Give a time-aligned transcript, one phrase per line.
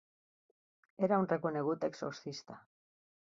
[1.07, 2.59] Era un reconegut exorcista.